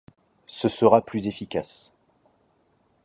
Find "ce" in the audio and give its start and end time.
0.47-0.67